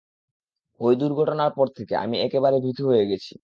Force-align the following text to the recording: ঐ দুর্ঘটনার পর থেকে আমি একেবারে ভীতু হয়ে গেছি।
ঐ 0.81 0.89
দুর্ঘটনার 0.99 1.51
পর 1.57 1.67
থেকে 1.77 1.93
আমি 1.97 2.15
একেবারে 2.19 2.57
ভীতু 2.65 2.83
হয়ে 2.89 3.05
গেছি। 3.11 3.33